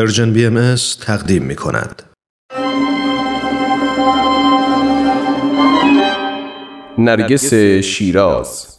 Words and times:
پرژن 0.00 0.32
بی 0.32 0.46
ام 0.46 0.74
تقدیم 1.00 1.42
می 1.42 1.56
کند. 1.56 2.02
نرگس 6.98 7.54
شیراز. 7.84 8.78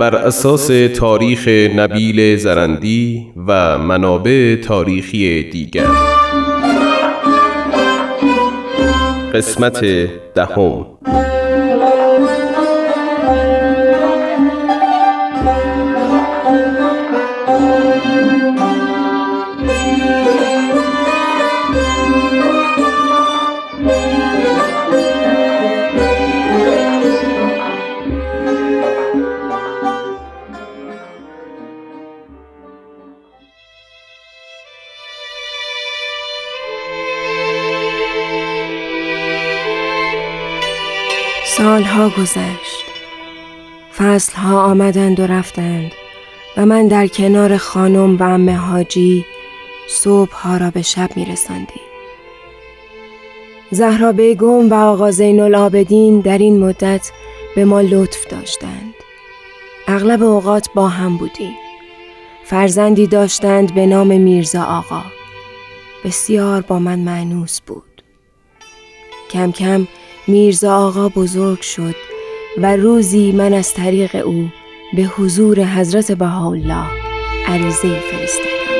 بر 0.00 0.14
اساس 0.14 0.70
تاریخ 0.96 1.48
نبیل 1.76 2.36
زرندی 2.36 3.26
و 3.46 3.78
منابع 3.78 4.56
تاریخی 4.56 5.42
دیگر. 5.42 5.88
قسمت 9.34 9.80
دهم. 10.34 10.86
سالها 41.60 42.08
گذشت 42.08 42.84
فصلها 43.96 44.62
آمدند 44.62 45.20
و 45.20 45.26
رفتند 45.26 45.92
و 46.56 46.66
من 46.66 46.88
در 46.88 47.06
کنار 47.06 47.56
خانم 47.56 48.16
و 48.16 48.22
امه 48.22 48.56
حاجی 48.56 49.24
صبحها 49.88 50.56
را 50.56 50.70
به 50.70 50.82
شب 50.82 51.10
می 51.16 51.24
رسندی. 51.24 51.80
زهرا 53.70 54.12
بیگم 54.12 54.70
و 54.70 54.74
آقا 54.74 55.10
زین 55.10 55.40
العابدین 55.40 56.20
در 56.20 56.38
این 56.38 56.60
مدت 56.60 57.10
به 57.56 57.64
ما 57.64 57.80
لطف 57.80 58.26
داشتند. 58.30 58.94
اغلب 59.88 60.22
اوقات 60.22 60.68
با 60.74 60.88
هم 60.88 61.16
بودیم. 61.16 61.56
فرزندی 62.44 63.06
داشتند 63.06 63.74
به 63.74 63.86
نام 63.86 64.20
میرزا 64.20 64.62
آقا. 64.62 65.02
بسیار 66.04 66.60
با 66.60 66.78
من 66.78 66.98
معنوس 66.98 67.60
بود. 67.60 68.02
کم 69.30 69.52
کم 69.52 69.86
میرزا 70.30 70.76
آقا 70.76 71.08
بزرگ 71.08 71.60
شد 71.60 71.94
و 72.58 72.76
روزی 72.76 73.32
من 73.32 73.52
از 73.54 73.74
طریق 73.74 74.26
او 74.26 74.48
به 74.96 75.02
حضور 75.02 75.60
حضرت 75.64 76.12
بهاءالله 76.12 76.86
عریضه 77.46 78.00
فرستادم. 78.00 78.79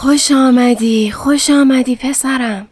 خوش 0.00 0.30
آمدی 0.30 1.10
خوش 1.10 1.50
آمدی 1.50 1.96
پسرم. 1.96 2.66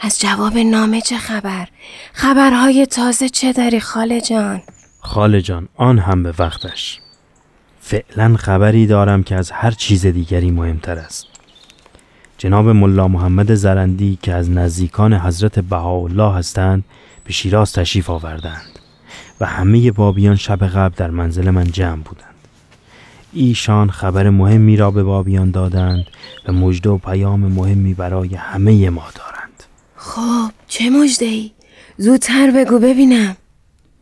از 0.00 0.20
جواب 0.20 0.58
نامه 0.58 1.00
چه 1.00 1.18
خبر؟ 1.18 1.68
خبرهای 2.12 2.86
تازه 2.86 3.28
چه 3.28 3.52
داری 3.52 3.80
خاله 3.80 4.20
جان؟ 4.20 4.62
خاله 5.00 5.40
جان 5.42 5.68
آن 5.76 5.98
هم 5.98 6.22
به 6.22 6.34
وقتش. 6.38 7.00
فعلا 7.80 8.36
خبری 8.36 8.86
دارم 8.86 9.22
که 9.22 9.34
از 9.34 9.50
هر 9.50 9.70
چیز 9.70 10.06
دیگری 10.06 10.50
مهمتر 10.50 10.98
است. 10.98 11.26
جناب 12.38 12.68
ملا 12.68 13.08
محمد 13.08 13.54
زرندی 13.54 14.18
که 14.22 14.34
از 14.34 14.50
نزدیکان 14.50 15.14
حضرت 15.14 15.58
بهاءالله 15.58 16.34
هستند 16.34 16.84
به 17.24 17.32
شیراز 17.32 17.72
تشریف 17.72 18.10
آوردند 18.10 18.78
و 19.40 19.46
همه 19.46 19.90
بابیان 19.90 20.36
شب 20.36 20.66
قبل 20.66 20.94
در 20.96 21.10
منزل 21.10 21.50
من 21.50 21.64
جمع 21.64 22.02
بودند. 22.02 22.35
ایشان 23.32 23.90
خبر 23.90 24.30
مهمی 24.30 24.76
را 24.76 24.90
به 24.90 25.02
بابیان 25.02 25.50
دادند 25.50 26.06
و 26.48 26.52
مژده 26.52 26.90
و 26.90 26.98
پیام 26.98 27.40
مهمی 27.40 27.94
برای 27.94 28.34
همه 28.34 28.90
ما 28.90 29.04
دارند. 29.14 29.62
خب 29.96 30.52
چه 30.68 30.90
مجده 30.90 31.24
ای؟ 31.24 31.50
زودتر 31.96 32.50
بگو 32.50 32.78
ببینم. 32.78 33.36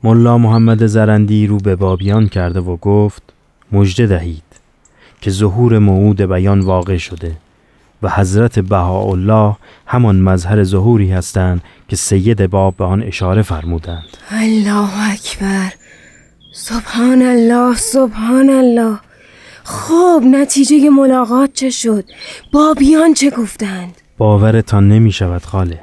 ملا 0.02 0.38
محمد 0.38 0.86
زرندی 0.86 1.46
رو 1.46 1.58
به 1.58 1.76
بابیان 1.76 2.28
کرده 2.28 2.60
و 2.60 2.76
گفت 2.76 3.22
مژده 3.72 4.06
دهید 4.06 4.42
که 5.20 5.30
ظهور 5.30 5.78
موعود 5.78 6.20
بیان 6.20 6.60
واقع 6.60 6.96
شده 6.96 7.36
و 8.02 8.10
حضرت 8.10 8.58
بهاءالله 8.58 9.56
همان 9.86 10.20
مظهر 10.20 10.64
ظهوری 10.64 11.12
هستند 11.12 11.62
که 11.88 11.96
سید 11.96 12.46
باب 12.46 12.76
به 12.76 12.84
آن 12.84 13.02
اشاره 13.02 13.42
فرمودند. 13.42 14.16
الله 14.30 15.12
اکبر. 15.12 15.72
سبحان 16.52 17.22
الله 17.22 17.76
سبحان 17.76 18.50
الله. 18.50 18.98
خب 19.64 20.22
نتیجه 20.24 20.90
ملاقات 20.90 21.52
چه 21.52 21.70
شد؟ 21.70 22.04
بابیان 22.52 23.14
چه 23.14 23.30
گفتند؟ 23.30 23.94
باورتان 24.18 24.88
نمی 24.88 25.12
شود 25.12 25.42
خاله 25.42 25.80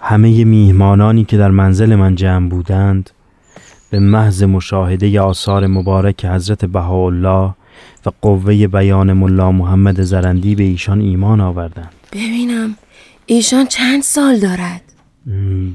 همه 0.00 0.44
میهمانانی 0.44 1.24
که 1.24 1.36
در 1.36 1.50
منزل 1.50 1.94
من 1.94 2.14
جمع 2.14 2.48
بودند 2.48 3.10
به 3.90 3.98
محض 3.98 4.42
مشاهده 4.42 5.20
آثار 5.20 5.66
مبارک 5.66 6.24
حضرت 6.24 6.64
بهاءالله 6.64 7.54
و 8.06 8.10
قوه 8.22 8.66
بیان 8.66 9.12
ملا 9.12 9.52
محمد 9.52 10.02
زرندی 10.02 10.54
به 10.54 10.62
ایشان 10.62 11.00
ایمان 11.00 11.40
آوردند 11.40 11.92
ببینم 12.12 12.76
ایشان 13.26 13.66
چند 13.66 14.02
سال 14.02 14.38
دارد؟ 14.38 14.82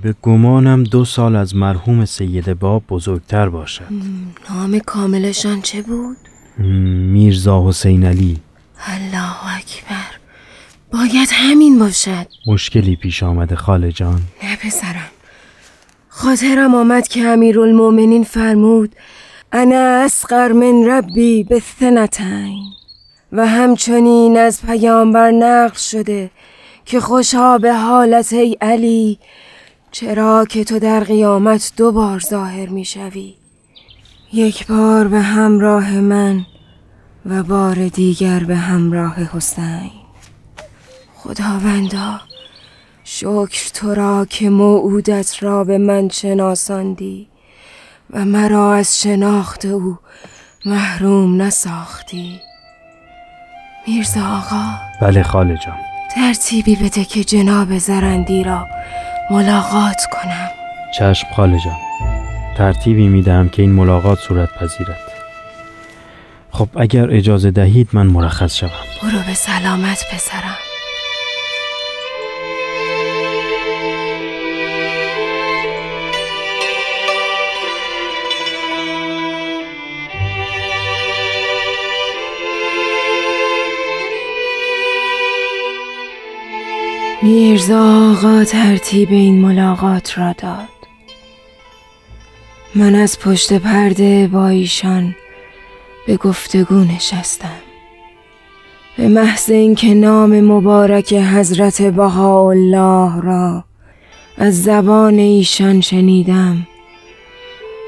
به 0.01 0.15
گمانم 0.21 0.83
دو 0.83 1.05
سال 1.05 1.35
از 1.35 1.55
مرحوم 1.55 2.05
سید 2.05 2.59
باب 2.59 2.83
بزرگتر 2.89 3.49
باشد 3.49 3.83
نام 4.49 4.79
کاملشان 4.79 5.61
چه 5.61 5.81
بود؟ 5.81 6.17
میرزا 6.57 7.67
حسین 7.67 8.05
علی. 8.05 8.37
الله 8.87 9.55
اکبر. 9.57 10.17
باید 10.91 11.29
همین 11.31 11.79
باشد. 11.79 12.27
مشکلی 12.47 12.95
پیش 12.95 13.23
آمده 13.23 13.55
خاله 13.55 13.91
جان. 13.91 14.21
نه 14.43 14.55
پسرم. 14.55 15.11
خاطرم 16.09 16.75
آمد 16.75 17.07
که 17.07 17.21
امیرالمؤمنین 17.21 18.23
فرمود 18.23 18.95
انا 19.51 20.03
اسقر 20.05 20.51
من 20.51 20.85
ربی 20.85 21.43
به 21.43 21.61
ثنتین 21.79 22.63
و 23.31 23.47
همچنین 23.47 24.37
از 24.37 24.61
پیامبر 24.61 25.31
نقل 25.31 25.77
شده 25.77 26.31
که 26.85 26.99
خوشا 26.99 27.57
به 27.57 27.73
حالت 27.73 28.33
ای 28.33 28.57
علی 28.61 29.19
چرا 29.91 30.45
که 30.45 30.63
تو 30.63 30.79
در 30.79 30.99
قیامت 30.99 31.73
دو 31.77 31.91
بار 31.91 32.19
ظاهر 32.19 32.69
می 32.69 32.85
شوی 32.85 33.33
یک 34.33 34.67
بار 34.67 35.07
به 35.07 35.19
همراه 35.19 35.91
من 35.91 36.45
و 37.25 37.43
بار 37.43 37.87
دیگر 37.87 38.43
به 38.43 38.55
همراه 38.55 39.15
حسین. 39.23 39.91
خداوندا 41.15 42.19
شکر 43.03 43.69
تو 43.73 43.93
را 43.93 44.25
که 44.25 44.49
موعودت 44.49 45.43
را 45.43 45.63
به 45.63 45.77
من 45.77 46.09
شناساندی 46.09 47.27
و 48.09 48.25
مرا 48.25 48.73
از 48.73 49.01
شناخت 49.01 49.65
او 49.65 49.97
محروم 50.65 51.41
نساختی. 51.41 52.39
میرزا 53.87 54.21
آقا. 54.21 54.63
بله 55.01 55.23
خاله 55.23 55.57
جان. 55.65 55.77
ترتیبی 56.15 56.75
بده 56.75 57.05
که 57.05 57.23
جناب 57.23 57.77
زرندی 57.77 58.43
را 58.43 58.67
ملاقات 59.31 60.01
کنم. 60.11 60.49
چشم 60.99 61.27
خاله 61.35 61.59
جان. 61.59 61.86
ترتیبی 62.57 63.07
می‌دهم 63.07 63.49
که 63.49 63.61
این 63.61 63.71
ملاقات 63.71 64.19
صورت 64.19 64.49
پذیرد. 64.59 64.99
خب 66.51 66.67
اگر 66.75 67.11
اجازه 67.11 67.51
دهید 67.51 67.89
من 67.93 68.07
مرخص 68.07 68.55
شوم. 68.55 68.69
برو 69.03 69.19
به 69.27 69.33
سلامت 69.33 70.03
پسرم. 70.13 70.57
میرزا 87.21 88.11
آقا 88.11 88.43
ترتیب 88.43 89.11
این 89.11 89.41
ملاقات 89.41 90.17
را 90.17 90.33
داد. 90.33 90.76
من 92.77 92.95
از 92.95 93.19
پشت 93.19 93.53
پرده 93.53 94.27
با 94.27 94.47
ایشان 94.47 95.15
به 96.07 96.17
گفتگو 96.17 96.75
نشستم. 96.75 97.59
به 98.97 99.07
محض 99.07 99.49
اینکه 99.49 99.93
نام 99.93 100.41
مبارک 100.41 101.13
حضرت 101.13 101.81
بهاءالله 101.81 103.21
را 103.21 103.63
از 104.37 104.63
زبان 104.63 105.19
ایشان 105.19 105.81
شنیدم 105.81 106.67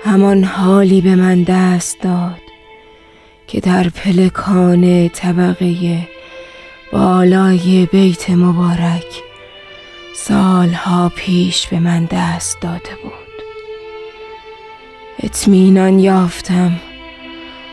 همان 0.05 0.43
حالی 0.43 1.01
به 1.01 1.15
من 1.15 1.43
دست 1.43 2.01
داد 2.01 2.41
که 3.47 3.59
در 3.59 3.89
پلکان 3.89 5.09
طبقه 5.09 6.07
بالای 6.91 7.85
بیت 7.91 8.29
مبارک 8.29 9.23
سالها 10.15 11.11
پیش 11.15 11.67
به 11.67 11.79
من 11.79 12.05
دست 12.05 12.61
داده 12.61 12.95
بود. 13.03 13.28
اطمینان 15.23 15.99
یافتم. 15.99 16.71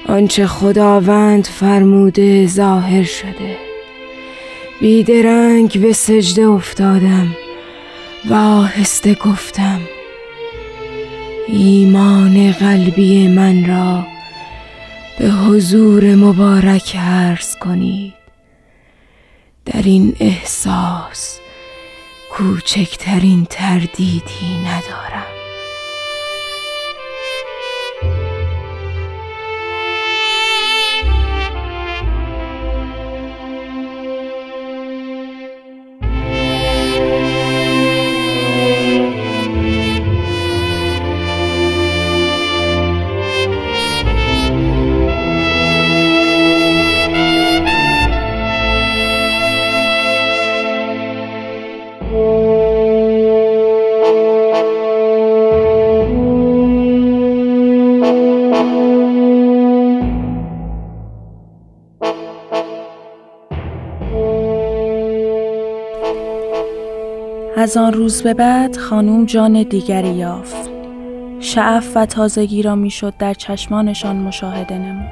آنچه 0.09 0.47
خداوند 0.47 1.47
فرموده 1.47 2.47
ظاهر 2.47 3.03
شده. 3.03 3.57
بیدرنگ 4.81 5.81
به 5.81 5.93
سجده 5.93 6.47
افتادم 6.47 7.37
و 8.31 8.35
آهسته 8.35 9.15
گفتم 9.15 9.81
ایمان 11.49 12.53
قلبی 12.53 13.29
من 13.29 13.67
را 13.67 14.07
به 15.19 15.29
حضور 15.31 16.15
مبارک 16.15 16.97
عرض 16.97 17.57
کنید. 17.57 18.15
در 19.65 19.83
این 19.83 20.17
احساس 20.21 21.39
کوچکترین 22.33 23.47
تردیدی 23.51 24.59
ندارم. 24.65 25.36
از 67.59 67.77
آن 67.77 67.93
روز 67.93 68.23
به 68.23 68.35
بعد 68.35 68.77
خانوم 68.77 69.25
جان 69.25 69.63
دیگری 69.63 70.09
یافت. 70.09 70.71
شعف 71.41 71.97
و 71.97 72.07
تازگی 72.07 72.63
را 72.63 72.75
می‌شد 72.75 73.15
در 73.19 73.35
چشمانشان 73.35 74.17
مشاهده 74.17 74.79
نمود. 74.79 75.11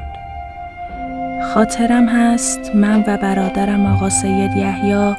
خاطرم 1.55 2.09
هست 2.09 2.75
من 2.75 3.05
و 3.07 3.17
برادرم 3.17 3.87
آقا 3.87 4.11
سید 4.11 4.57
یحیی 4.57 5.15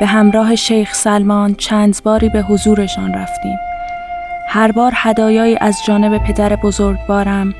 به 0.00 0.06
همراه 0.06 0.56
شیخ 0.56 0.94
سلمان 0.94 1.54
چند 1.54 2.02
باری 2.04 2.28
به 2.28 2.42
حضورشان 2.42 3.14
رفتیم. 3.14 3.58
هر 4.48 4.72
بار 4.72 4.92
هدایایی 4.94 5.56
از 5.60 5.76
جانب 5.86 6.18
پدر 6.18 6.56
بزرگوارم 6.56 7.54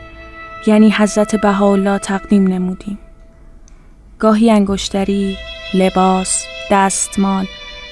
یعنی 0.67 0.91
حضرت 0.91 1.37
بهاءالله 1.37 1.99
تقدیم 1.99 2.47
نمودیم. 2.47 2.99
گاهی 4.19 4.51
انگشتری، 4.51 5.37
لباس، 5.75 6.45
دستمال 6.71 7.45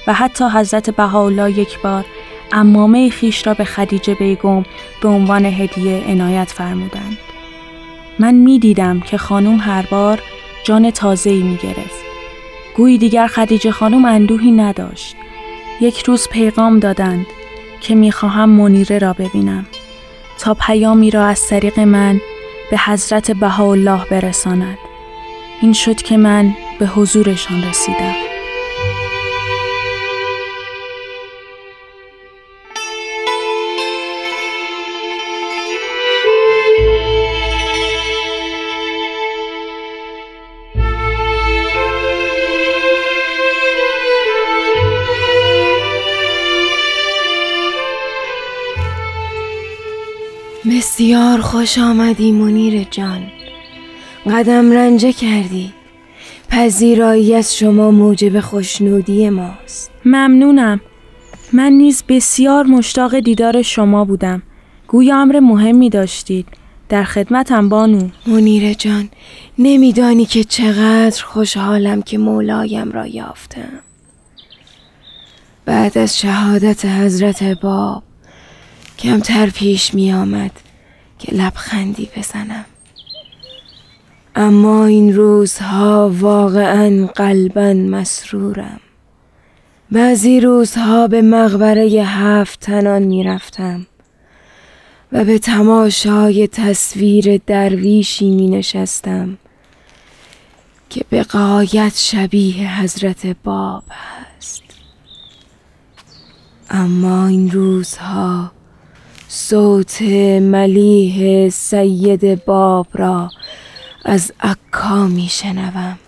و 0.07 0.13
حتی 0.13 0.45
حضرت 0.45 0.89
بهاءالله 0.89 1.59
یک 1.59 1.79
بار 1.81 2.05
امامه 2.51 3.09
خیش 3.09 3.47
را 3.47 3.53
به 3.53 3.63
خدیجه 3.63 4.15
بیگم 4.15 4.63
به 5.01 5.07
عنوان 5.09 5.45
هدیه 5.45 6.03
عنایت 6.07 6.49
فرمودند. 6.49 7.17
من 8.19 8.33
می 8.33 8.59
دیدم 8.59 8.99
که 8.99 9.17
خانم 9.17 9.59
هر 9.59 9.85
بار 9.91 10.19
جان 10.63 10.91
تازه‌ای 10.91 11.43
می 11.43 11.57
گرفت. 11.57 12.03
گویی 12.75 12.97
دیگر 12.97 13.27
خدیجه 13.27 13.71
خانم 13.71 14.05
اندوهی 14.05 14.51
نداشت. 14.51 15.15
یک 15.81 16.01
روز 16.01 16.27
پیغام 16.27 16.79
دادند 16.79 17.25
که 17.81 17.95
می 17.95 18.11
خواهم 18.11 18.49
منیره 18.49 18.97
را 18.97 19.13
ببینم 19.13 19.65
تا 20.39 20.53
پیامی 20.53 21.11
را 21.11 21.25
از 21.25 21.47
طریق 21.47 21.79
من 21.79 22.21
به 22.71 22.77
حضرت 22.77 23.31
بهاءالله 23.31 24.05
برساند. 24.05 24.77
این 25.61 25.73
شد 25.73 25.95
که 25.95 26.17
من 26.17 26.55
به 26.79 26.85
حضورشان 26.87 27.63
رسیدم. 27.63 28.32
بسیار 51.03 51.41
خوش 51.41 51.77
آمدی 51.77 52.31
منیر 52.31 52.87
جان. 52.91 53.23
قدم 54.25 54.71
رنجه 54.71 55.11
کردی. 55.11 55.73
پذیرایی 56.49 57.35
از 57.35 57.57
شما 57.57 57.91
موجب 57.91 58.39
خوشنودی 58.39 59.29
ماست. 59.29 59.91
ممنونم. 60.05 60.81
من 61.53 61.71
نیز 61.71 62.03
بسیار 62.09 62.65
مشتاق 62.65 63.19
دیدار 63.19 63.61
شما 63.61 64.05
بودم. 64.05 64.43
گویا 64.87 65.17
امر 65.17 65.39
مهمی 65.39 65.89
داشتید. 65.89 66.47
در 66.89 67.03
خدمتم 67.03 67.69
بانو. 67.69 68.09
منیر 68.27 68.73
جان 68.73 69.09
نمیدانی 69.57 70.25
که 70.25 70.43
چقدر 70.43 71.23
خوشحالم 71.23 72.01
که 72.01 72.17
مولایم 72.17 72.91
را 72.91 73.07
یافتم. 73.07 73.79
بعد 75.65 75.97
از 75.97 76.19
شهادت 76.19 76.85
حضرت 76.85 77.43
باب 77.43 78.03
کمتر 78.99 79.49
پیش 79.49 79.93
می 79.93 80.13
آمد 80.13 80.62
که 81.23 81.35
لبخندی 81.35 82.09
بزنم. 82.17 82.65
اما 84.35 84.85
این 84.85 85.15
روزها 85.15 86.11
واقعا 86.13 87.07
قلبا 87.15 87.73
مسرورم. 87.73 88.79
بعضی 89.91 90.39
روزها 90.39 91.07
به 91.07 91.21
مقبره 91.21 91.83
هفت 92.05 92.59
تنان 92.59 93.03
می 93.03 93.23
رفتم 93.23 93.87
و 95.11 95.23
به 95.23 95.39
تماشای 95.39 96.47
تصویر 96.47 97.41
درویشی 97.45 98.29
می 98.29 98.47
نشستم 98.47 99.37
که 100.89 101.05
به 101.09 101.23
قایت 101.23 101.93
شبیه 101.95 102.81
حضرت 102.81 103.27
باب 103.43 103.83
هست. 103.89 104.63
اما 106.69 107.27
این 107.27 107.51
روزها 107.51 108.51
صوت 109.35 110.01
ملیح 110.41 111.49
سید 111.49 112.45
باب 112.45 112.87
را 112.93 113.29
از 114.05 114.31
عکا 114.41 115.07
می 115.07 115.27
شنوم. 115.29 115.99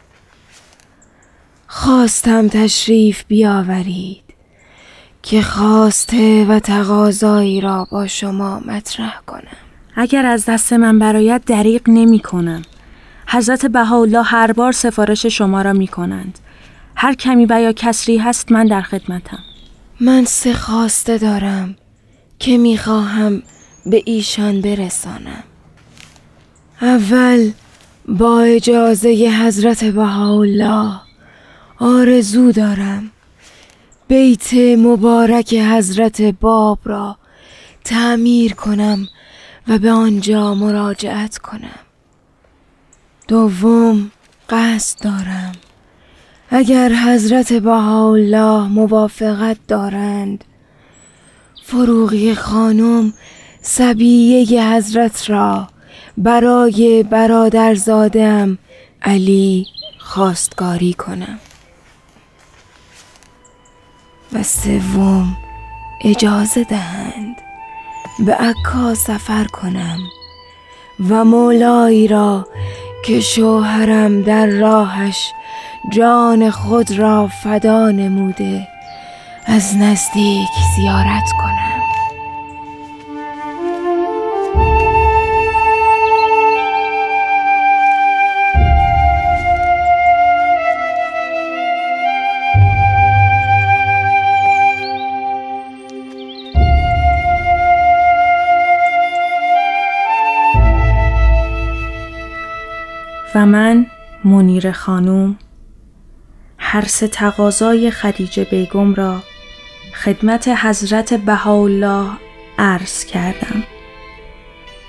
خواستم 1.67 2.47
تشریف 2.47 3.23
بیاورید 3.27 4.23
که 5.23 5.41
خواسته 5.41 6.45
و 6.45 6.59
تقاضایی 6.59 7.61
را 7.61 7.87
با 7.91 8.07
شما 8.07 8.59
مطرح 8.59 9.21
کنم. 9.27 9.57
اگر 9.95 10.25
از 10.25 10.45
دست 10.45 10.73
من 10.73 10.99
برایت 10.99 11.41
دریق 11.45 11.81
نمی 11.87 12.19
کنم. 12.19 12.61
حضرت 13.27 13.65
بهاءالله 13.65 14.23
هر 14.23 14.51
بار 14.51 14.71
سفارش 14.71 15.25
شما 15.25 15.61
را 15.61 15.73
می 15.73 15.87
کنند. 15.87 16.39
هر 16.95 17.13
کمی 17.13 17.45
و 17.49 17.61
یا 17.61 17.73
کسری 17.73 18.17
هست 18.17 18.51
من 18.51 18.67
در 18.67 18.81
خدمتم. 18.81 19.39
من 19.99 20.25
سه 20.25 20.53
خواسته 20.53 21.17
دارم. 21.17 21.75
که 22.39 22.57
می‌خواهم 22.57 23.43
به 23.85 24.01
ایشان 24.05 24.61
برسانم. 24.61 25.43
اول 26.81 27.51
با 28.07 28.39
اجازه 28.39 29.09
حضرت 29.43 29.83
بهاءالله 29.83 30.99
آرزو 31.79 32.51
دارم 32.51 33.11
بیت 34.07 34.53
مبارک 34.53 35.53
حضرت 35.53 36.21
باب 36.21 36.79
را 36.83 37.17
تعمیر 37.83 38.53
کنم 38.53 39.07
و 39.67 39.77
به 39.79 39.91
آنجا 39.91 40.55
مراجعت 40.55 41.37
کنم. 41.37 41.79
دوم 43.27 44.11
قصد 44.49 45.03
دارم. 45.03 45.51
اگر 46.49 46.93
حضرت 46.93 47.53
بهاءالله 47.53 48.67
موافقت 48.67 49.57
دارند 49.67 50.43
فروغی 51.67 52.35
خانم 52.35 53.13
سبیه 53.61 54.73
حضرت 54.73 55.29
را 55.29 55.67
برای 56.17 57.03
برادرزادم 57.03 58.57
علی 59.01 59.65
خواستگاری 59.99 60.93
کنم. 60.93 61.39
و 64.33 64.43
سوم 64.43 65.37
اجازه 66.03 66.63
دهند 66.63 67.35
به 68.25 68.33
عکا 68.35 68.93
سفر 68.93 69.43
کنم 69.43 69.99
و 71.09 71.25
مولایی 71.25 72.07
را 72.07 72.47
که 73.05 73.19
شوهرم 73.19 74.21
در 74.21 74.45
راهش 74.45 75.31
جان 75.93 76.49
خود 76.49 76.91
را 76.91 77.27
فدا 77.43 77.91
نموده 77.91 78.74
از 79.47 79.77
نزدیک 79.77 80.49
زیارت 80.75 81.31
کنم. 81.37 81.81
و 103.35 103.45
من 103.45 103.85
منیر 104.23 104.71
خانوم 104.71 105.37
هر 106.57 106.85
سه 106.85 107.07
تقاضای 107.07 107.91
خدیجه 107.91 108.43
بیگم 108.43 108.93
را 108.93 109.21
خدمت 110.03 110.47
حضرت 110.47 111.13
بهاءالله 111.13 112.07
عرض 112.59 113.05
کردم. 113.05 113.63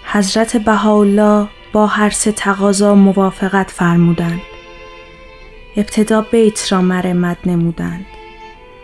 حضرت 0.05 0.57
بهاءالله 0.57 1.49
با 1.73 1.87
هر 1.87 2.11
سه 2.11 2.33
تقاضا 2.33 2.95
موافقت 2.95 3.71
فرمودند. 3.71 4.41
ابتدا 5.77 6.21
بیت 6.21 6.73
را 6.73 6.81
مرمت 6.81 7.37
نمودند. 7.47 8.07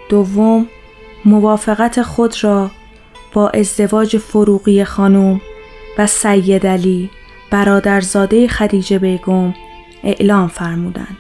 دوم 0.09 0.67
موافقت 1.25 2.03
خود 2.03 2.45
را 2.45 2.71
با 3.33 3.49
ازدواج 3.49 4.17
فروغی 4.17 4.85
خانم 4.85 5.41
و 5.99 6.07
سید 6.07 6.67
علی 6.67 7.11
برادرزاده 7.51 8.49
خدیجه 8.49 8.99
بیگم 8.99 9.55
اعلام 10.05 10.49
فرمودند 10.49 11.17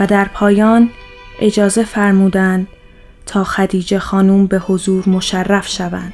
و 0.00 0.06
در 0.06 0.24
پایان 0.24 0.90
اجازه 1.40 1.84
فرمودند 1.84 2.68
تا 3.26 3.44
خدیجه 3.44 3.98
خانوم 3.98 4.46
به 4.46 4.58
حضور 4.58 5.08
مشرف 5.08 5.68
شوند. 5.68 6.12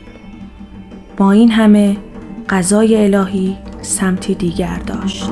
با 1.16 1.32
این 1.32 1.50
همه 1.50 1.96
قضای 2.48 3.14
الهی 3.14 3.56
سمتی 3.82 4.34
دیگر 4.34 4.78
داشت. 4.86 5.30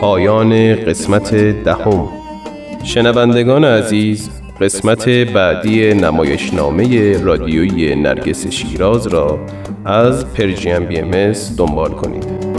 پایان 0.00 0.74
قسمت 0.74 1.34
دهم. 1.34 2.19
شنوندگان 2.84 3.64
عزیز 3.64 4.30
قسمت 4.60 5.08
بعدی 5.08 5.94
نمایشنامه 5.94 7.18
رادیویی 7.22 7.94
نرگس 7.94 8.46
شیراز 8.46 9.06
را 9.06 9.38
از 9.84 10.34
پرژیم 10.34 10.86
بی 10.86 10.98
ام 10.98 11.32
دنبال 11.58 11.90
کنید. 11.90 12.49